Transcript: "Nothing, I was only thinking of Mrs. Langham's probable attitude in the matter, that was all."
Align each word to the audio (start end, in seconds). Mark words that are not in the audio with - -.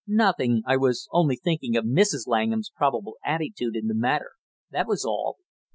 "Nothing, 0.07 0.63
I 0.65 0.77
was 0.77 1.07
only 1.11 1.35
thinking 1.35 1.77
of 1.77 1.85
Mrs. 1.85 2.25
Langham's 2.25 2.71
probable 2.75 3.17
attitude 3.23 3.75
in 3.75 3.85
the 3.85 3.93
matter, 3.93 4.31
that 4.71 4.87
was 4.87 5.05
all." 5.05 5.37